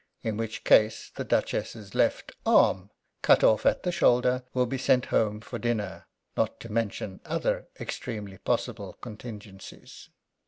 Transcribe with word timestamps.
In 0.23 0.35
which 0.35 0.63
case 0.63 1.11
the 1.15 1.23
Duchess's 1.23 1.93
left 1.93 2.31
arm, 2.43 2.89
cut 3.21 3.43
off 3.43 3.67
at 3.67 3.83
the 3.83 3.91
shoulder, 3.91 4.41
will 4.51 4.65
be 4.65 4.79
sent 4.79 5.05
home 5.13 5.41
for 5.41 5.59
dinner 5.59 6.07
not 6.35 6.59
to 6.61 6.71
mention 6.71 7.21
other 7.23 7.67
extremely 7.79 8.39
possible 8.39 8.93
contingencies. 8.93 10.09